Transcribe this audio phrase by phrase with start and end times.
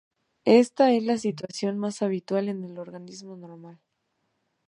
[0.47, 3.77] Esta es la situación más habitual en el organismo normal.